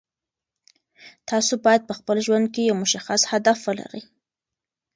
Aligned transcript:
تاسو 1.29 1.53
باید 1.65 1.81
په 1.85 1.93
خپل 1.99 2.17
ژوند 2.25 2.45
کې 2.53 2.61
یو 2.69 2.75
مشخص 2.83 3.21
هدف 3.31 3.57
ولرئ. 3.67 4.01